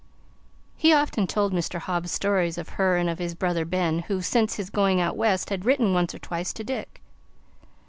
He 0.77 0.93
often 0.95 1.27
told 1.27 1.53
Mr. 1.53 1.77
Hobbs 1.79 2.11
stories 2.11 2.57
of 2.57 2.69
her 2.69 2.97
and 2.97 3.07
of 3.07 3.19
his 3.19 3.35
brother 3.35 3.65
Ben, 3.65 3.99
who, 4.07 4.19
since 4.23 4.55
his 4.55 4.71
going 4.71 4.99
out 4.99 5.15
West, 5.15 5.51
had 5.51 5.63
written 5.63 5.93
once 5.93 6.15
or 6.15 6.17
twice 6.17 6.53
to 6.53 6.63
Dick. 6.63 7.01